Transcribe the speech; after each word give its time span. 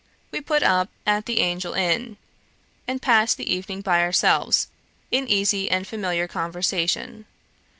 We 0.31 0.41
put 0.41 0.63
up 0.63 0.89
at 1.05 1.27
the 1.27 1.41
Angel 1.41 1.73
inn, 1.75 2.17
and 2.87 3.03
passed 3.03 3.37
the 3.37 3.53
evening 3.53 3.81
by 3.81 4.01
ourselves 4.01 4.67
in 5.11 5.27
easy 5.27 5.69
and 5.69 5.85
familiar 5.85 6.27
conversation. 6.27 7.27